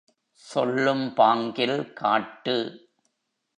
[0.33, 2.55] சொல்லும் பாங்கில் காட்டு!